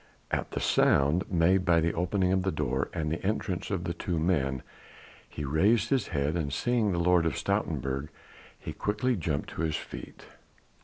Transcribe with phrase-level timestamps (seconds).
[0.31, 3.93] At the sound made by the opening of the door and the entrance of the
[3.93, 4.63] two men,
[5.29, 8.07] he raised his head and seeing the Lord of Stoutenburg
[8.57, 10.25] he quickly jumped to his feet.